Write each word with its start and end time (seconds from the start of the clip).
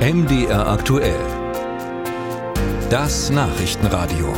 MDR 0.00 0.66
aktuell. 0.66 1.20
Das 2.88 3.28
Nachrichtenradio. 3.28 4.32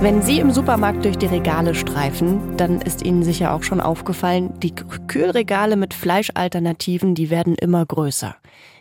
Wenn 0.00 0.22
Sie 0.22 0.38
im 0.38 0.52
Supermarkt 0.52 1.04
durch 1.04 1.18
die 1.18 1.26
Regale 1.26 1.74
streifen, 1.74 2.56
dann 2.56 2.80
ist 2.80 3.02
Ihnen 3.02 3.24
sicher 3.24 3.52
auch 3.52 3.64
schon 3.64 3.80
aufgefallen, 3.80 4.60
die 4.60 4.72
Kühlregale 4.76 5.74
mit 5.74 5.92
Fleischalternativen, 5.92 7.16
die 7.16 7.30
werden 7.30 7.56
immer 7.56 7.84
größer. 7.84 8.36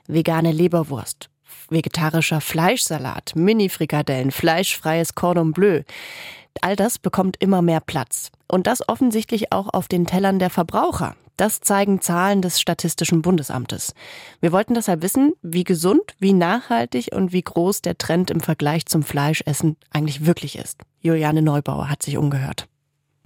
Vegane 0.08 0.52
Leberwurst, 0.52 1.32
vegetarischer 1.72 2.40
Fleischsalat, 2.40 3.32
Mini-Frikadellen, 3.36 4.30
fleischfreies 4.30 5.16
Cordon 5.16 5.54
Bleu. 5.54 5.82
All 6.62 6.76
das 6.76 7.00
bekommt 7.00 7.38
immer 7.40 7.64
mehr 7.64 7.80
Platz. 7.80 8.30
Und 8.48 8.68
das 8.68 8.88
offensichtlich 8.88 9.52
auch 9.52 9.74
auf 9.74 9.88
den 9.88 10.06
Tellern 10.06 10.38
der 10.38 10.52
Verbraucher. 10.52 11.16
Das 11.40 11.62
zeigen 11.62 12.02
Zahlen 12.02 12.42
des 12.42 12.60
Statistischen 12.60 13.22
Bundesamtes. 13.22 13.94
Wir 14.42 14.52
wollten 14.52 14.74
deshalb 14.74 15.02
wissen, 15.02 15.32
wie 15.42 15.64
gesund, 15.64 16.14
wie 16.20 16.34
nachhaltig 16.34 17.16
und 17.16 17.32
wie 17.32 17.42
groß 17.42 17.82
der 17.82 17.98
Trend 17.98 18.30
im 18.30 18.42
Vergleich 18.42 18.88
zum 18.88 19.04
Fleischessen 19.04 19.78
eigentlich 19.90 20.26
wirklich 20.26 20.58
ist. 20.58 20.82
Juliane 21.00 21.42
Neubauer 21.42 21.90
hat 21.90 22.04
sich 22.04 22.18
umgehört. 22.18 22.68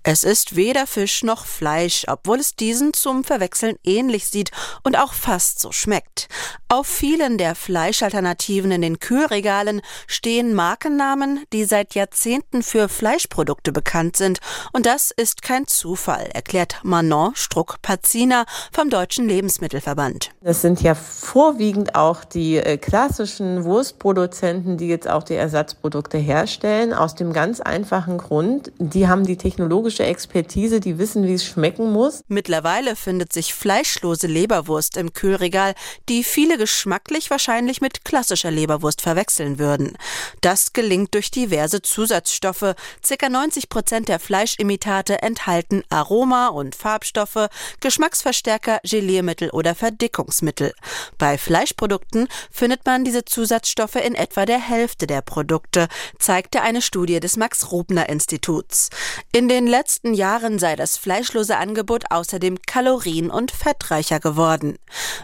Es 0.05 0.25
ist 0.25 0.57
weder 0.57 0.85
Fisch 0.85 1.23
noch 1.23 1.45
Fleisch, 1.45 2.03
obwohl 2.09 2.37
es 2.37 2.57
diesen 2.57 2.93
zum 2.93 3.23
Verwechseln 3.23 3.77
ähnlich 3.85 4.27
sieht 4.27 4.51
und 4.83 4.99
auch 4.99 5.13
fast 5.13 5.61
so 5.61 5.71
schmeckt. 5.71 6.27
Auf 6.67 6.87
vielen 6.87 7.37
der 7.37 7.55
Fleischalternativen 7.55 8.71
in 8.71 8.81
den 8.81 8.99
Kühlregalen 8.99 9.81
stehen 10.05 10.53
Markennamen, 10.55 11.45
die 11.53 11.63
seit 11.63 11.95
Jahrzehnten 11.95 12.63
für 12.63 12.89
Fleischprodukte 12.89 13.71
bekannt 13.71 14.17
sind. 14.17 14.39
Und 14.73 14.85
das 14.85 15.11
ist 15.11 15.41
kein 15.41 15.67
Zufall, 15.67 16.29
erklärt 16.33 16.81
Manon 16.83 17.33
Struck-Pazina 17.33 18.45
vom 18.73 18.89
Deutschen 18.89 19.29
Lebensmittelverband. 19.29 20.31
Das 20.41 20.61
sind 20.61 20.81
ja 20.81 20.95
vorwiegend 20.95 21.95
auch 21.95 22.25
die 22.25 22.57
äh, 22.57 22.77
klassischen 22.77 23.63
Wurstproduzenten, 23.63 24.75
die 24.75 24.89
jetzt 24.89 25.07
auch 25.07 25.23
die 25.23 25.35
Ersatzprodukte 25.35 26.17
herstellen, 26.17 26.91
aus 26.91 27.15
dem 27.15 27.31
ganz 27.31 27.61
einfachen 27.61 28.17
Grund, 28.17 28.73
die 28.79 29.07
haben 29.07 29.25
die 29.25 29.37
technologische 29.37 29.92
gastronomische 29.93 30.03
Expertise, 30.03 30.79
die 30.79 30.97
wissen, 30.97 31.27
wie 31.27 31.33
es 31.33 31.45
schmecken 31.45 31.91
muss. 31.91 32.23
Mittlerweile 32.27 32.95
findet 32.95 33.31
sich 33.33 33.53
fleischlose 33.53 34.27
Leberwurst 34.27 34.97
im 34.97 35.13
Kühlregal, 35.13 35.75
die 36.09 36.23
viele 36.23 36.57
geschmacklich 36.57 37.29
wahrscheinlich 37.29 37.81
mit 37.81 38.03
klassischer 38.05 38.51
Leberwurst 38.51 39.01
verwechseln 39.01 39.59
würden. 39.59 39.97
Das 40.41 40.73
gelingt 40.73 41.13
durch 41.13 41.31
diverse 41.31 41.81
Zusatzstoffe. 41.81 42.75
Circa 43.05 43.29
90 43.29 43.69
Prozent 43.69 44.09
der 44.09 44.19
Fleischimitate 44.19 45.21
enthalten 45.21 45.83
Aroma- 45.89 46.47
und 46.47 46.75
Farbstoffe, 46.75 47.49
Geschmacksverstärker, 47.79 48.79
Geliermittel 48.83 49.49
oder 49.51 49.75
Verdickungsmittel. 49.75 50.73
Bei 51.17 51.37
Fleischprodukten 51.37 52.27
findet 52.51 52.85
man 52.85 53.03
diese 53.03 53.25
Zusatzstoffe 53.25 53.95
in 53.95 54.15
etwa 54.15 54.45
der 54.45 54.59
Hälfte 54.59 55.07
der 55.07 55.21
Produkte, 55.21 55.87
zeigte 56.19 56.61
eine 56.61 56.81
Studie 56.81 57.19
des 57.19 57.37
Max-Rubner-Instituts. 57.37 58.89
In 59.31 59.47
den 59.47 59.67
letzten 59.67 59.82
Jahren 60.13 60.59
sei 60.59 60.75
das 60.75 60.97
fleischlose 60.97 61.57
Angebot 61.57 62.05
außerdem 62.09 62.61
kalorien- 62.65 63.31
und 63.31 63.51
fettreicher 63.51 64.19
geworden. 64.19 64.77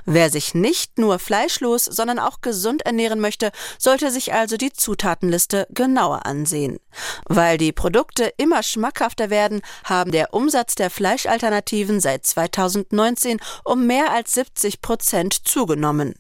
Wer 0.06 0.30
sich 0.30 0.54
nicht 0.54 0.98
nur 0.98 1.20
fleischlos, 1.20 1.86
sondern 1.86 2.20
auch 2.20 2.42
gesund 2.42 2.84
ernähren 2.84 3.20
möchte, 3.20 3.52
sollte 3.78 4.12
sich 4.12 4.34
also 4.34 4.58
die 4.58 4.74
Zutatenliste 4.74 5.68
genauer 5.72 6.26
ansehen. 6.26 6.80
Weil 7.26 7.58
die 7.58 7.72
Produkte 7.72 8.32
immer 8.38 8.64
schmackhafter 8.64 9.30
werden, 9.30 9.62
haben 9.84 10.12
der 10.12 10.34
Umsatz 10.34 10.76
der 10.76 10.90
Fleischalternativen 10.90 12.00
seit 12.00 12.26
2019 12.26 13.40
um 13.64 13.88
mehr 13.88 14.12
als 14.12 14.34
70 14.34 14.82
Prozent 14.82 15.48
zugenommen. 15.48 16.16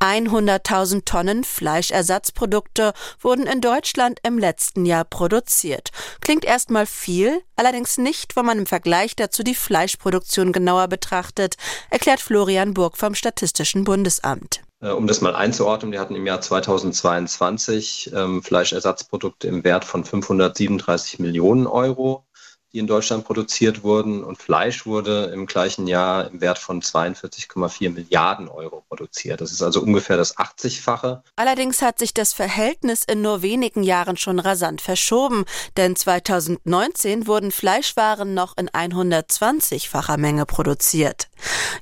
100.000 0.00 1.04
Tonnen 1.04 1.44
Fleischersatzprodukte 1.44 2.92
wurden 3.20 3.46
in 3.46 3.60
Deutschland 3.60 4.20
im 4.22 4.38
letzten 4.38 4.86
Jahr 4.86 5.04
produziert. 5.04 5.90
Klingt 6.20 6.44
erstmal 6.44 6.86
viel, 6.86 7.42
allerdings 7.56 7.98
nicht, 7.98 8.36
wenn 8.36 8.46
man 8.46 8.58
im 8.58 8.66
Vergleich 8.66 9.16
dazu 9.16 9.42
die 9.42 9.56
Fleischproduktion 9.56 10.52
genauer 10.52 10.88
betrachtet, 10.88 11.56
erklärt 11.90 12.20
Florian 12.20 12.74
Burg 12.74 12.96
vom 12.96 13.14
Statistischen 13.14 13.84
Bundesamt. 13.84 14.60
Äh, 14.80 14.90
um 14.90 15.06
das 15.06 15.20
mal 15.20 15.34
einzuordnen, 15.34 15.92
wir 15.92 16.00
hatten 16.00 16.14
im 16.14 16.26
Jahr 16.26 16.40
2022 16.40 18.12
ähm, 18.14 18.42
Fleischersatzprodukte 18.42 19.48
im 19.48 19.64
Wert 19.64 19.84
von 19.84 20.04
537 20.04 21.18
Millionen 21.18 21.66
Euro 21.66 22.24
die 22.72 22.78
in 22.78 22.86
Deutschland 22.86 23.24
produziert 23.24 23.82
wurden. 23.82 24.22
Und 24.22 24.36
Fleisch 24.36 24.86
wurde 24.86 25.30
im 25.32 25.46
gleichen 25.46 25.86
Jahr 25.86 26.28
im 26.28 26.40
Wert 26.40 26.58
von 26.58 26.82
42,4 26.82 27.90
Milliarden 27.90 28.48
Euro 28.48 28.84
produziert. 28.88 29.40
Das 29.40 29.52
ist 29.52 29.62
also 29.62 29.80
ungefähr 29.80 30.16
das 30.16 30.36
80-fache. 30.36 31.22
Allerdings 31.36 31.80
hat 31.82 31.98
sich 31.98 32.12
das 32.12 32.32
Verhältnis 32.32 33.04
in 33.04 33.22
nur 33.22 33.42
wenigen 33.42 33.82
Jahren 33.82 34.16
schon 34.16 34.38
rasant 34.38 34.80
verschoben, 34.80 35.44
denn 35.76 35.96
2019 35.96 37.26
wurden 37.26 37.52
Fleischwaren 37.52 38.34
noch 38.34 38.56
in 38.56 38.68
120-facher 38.68 40.18
Menge 40.18 40.44
produziert. 40.44 41.27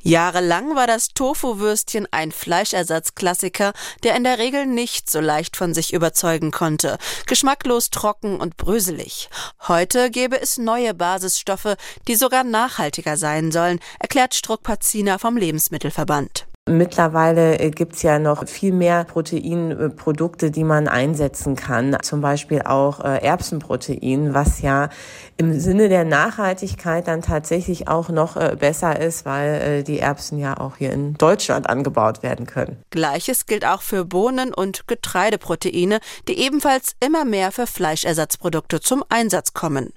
Jahrelang 0.03 0.75
war 0.77 0.87
das 0.87 1.09
Tofu-Würstchen 1.09 2.07
ein 2.11 2.33
Fleischersatzklassiker, 2.33 3.73
der 4.03 4.17
in 4.17 4.25
der 4.25 4.39
Regel 4.39 4.67
nicht 4.67 5.11
so 5.11 5.21
leicht 5.21 5.57
von 5.57 5.75
sich 5.75 5.93
überzeugen 5.93 6.51
konnte. 6.51 6.99
Geschmacklos, 7.27 7.91
trocken 7.91 8.41
und 8.41 8.57
bröselig. 8.57 9.29
Heute 9.69 10.11
gäbe 10.11 10.41
es 10.41 10.59
neue 10.59 10.95
Basisstoffe, 10.95 11.77
die 12.09 12.17
sogar 12.17 12.45
nachhaltiger 12.45 13.17
sein 13.17 13.53
sollen, 13.53 13.81
erklärt 13.99 14.35
Struck-Pazina 14.35 15.19
vom 15.19 15.37
Lebensmittelverband. 15.37 16.46
Mittlerweile 16.69 17.61
äh, 17.61 17.71
gibt's 17.71 18.03
ja 18.03 18.19
noch 18.19 18.49
viel 18.49 18.73
mehr 18.73 19.05
Proteinprodukte, 19.05 20.51
die 20.51 20.65
man 20.65 20.89
einsetzen 20.89 21.55
kann. 21.55 21.97
Zum 22.03 22.21
Beispiel 22.21 22.63
auch 22.63 23.05
äh, 23.05 23.19
Erbsenprotein, 23.19 24.35
was 24.35 24.63
ja 24.63 24.89
im 25.37 25.61
Sinne 25.61 25.89
der 25.89 26.05
Nachhaltigkeit 26.05 27.07
dann 27.07 27.23
tatsächlich 27.23 27.87
auch 27.87 28.09
noch 28.09 28.37
äh, 28.37 28.57
besser 28.59 28.99
ist, 28.99 29.25
weil 29.25 29.85
die 29.85 30.01
Erbsen 30.01 30.39
ja 30.41 30.59
auch 30.59 30.79
hier 30.79 30.93
in 30.93 31.15
Deutschland 31.15 31.71
angebaut 31.71 32.25
werden 32.25 32.47
können. 32.47 32.83
Gleiches 32.91 33.47
gilt 33.47 33.65
auch 33.65 33.83
für 33.83 34.05
Bohnen- 34.05 34.53
und 34.53 34.89
Getreideproteine, 34.89 36.01
die 36.27 36.41
ebenfalls 36.41 36.97
immer 36.99 37.25
mehr 37.25 37.53
für 37.53 37.69
Fleischersatzprodukte 37.69 38.81
zum 38.81 39.05
Einsatz 39.09 39.55
kommen. 39.55 39.93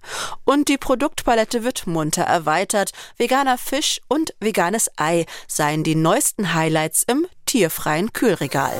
Und 0.45 0.67
die 0.67 0.77
Produktpalette 0.77 1.63
wird 1.63 1.87
munter 1.87 2.23
erweitert. 2.23 2.91
Veganer 3.17 3.57
Fisch 3.57 4.01
und 4.07 4.35
veganes 4.39 4.91
Ei 4.97 5.25
seien 5.47 5.83
die 5.83 5.95
neuesten 5.95 6.53
Highlights 6.59 7.03
im 7.03 7.25
tierfreien 7.45 8.11
Kühlregal. 8.11 8.73